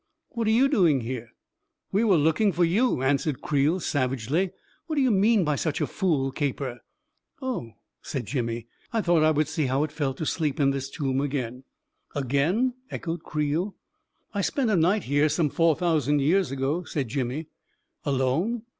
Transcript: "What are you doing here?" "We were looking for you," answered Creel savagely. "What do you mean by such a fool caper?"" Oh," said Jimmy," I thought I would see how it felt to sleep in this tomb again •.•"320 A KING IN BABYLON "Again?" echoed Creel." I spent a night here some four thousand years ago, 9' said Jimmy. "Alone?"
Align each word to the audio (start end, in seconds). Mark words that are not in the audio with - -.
"What 0.29 0.47
are 0.47 0.49
you 0.49 0.67
doing 0.67 1.01
here?" 1.01 1.29
"We 1.91 2.03
were 2.03 2.15
looking 2.17 2.51
for 2.51 2.63
you," 2.65 3.03
answered 3.03 3.39
Creel 3.43 3.79
savagely. 3.79 4.49
"What 4.87 4.95
do 4.95 5.01
you 5.03 5.11
mean 5.11 5.43
by 5.43 5.55
such 5.55 5.79
a 5.79 5.85
fool 5.85 6.31
caper?"" 6.31 6.79
Oh," 7.43 7.73
said 8.01 8.25
Jimmy," 8.25 8.65
I 8.91 9.01
thought 9.01 9.21
I 9.21 9.29
would 9.29 9.47
see 9.47 9.67
how 9.67 9.83
it 9.83 9.91
felt 9.91 10.17
to 10.17 10.25
sleep 10.25 10.59
in 10.59 10.71
this 10.71 10.89
tomb 10.89 11.21
again 11.21 11.53
•.•"320 12.15 12.15
A 12.15 12.21
KING 12.23 12.39
IN 12.39 12.47
BABYLON 12.47 12.57
"Again?" 12.57 12.73
echoed 12.89 13.23
Creel." 13.23 13.75
I 14.33 14.41
spent 14.41 14.71
a 14.71 14.75
night 14.75 15.03
here 15.03 15.29
some 15.29 15.51
four 15.51 15.75
thousand 15.75 16.17
years 16.17 16.49
ago, 16.51 16.77
9' 16.79 16.85
said 16.87 17.07
Jimmy. 17.07 17.49
"Alone?" 18.03 18.63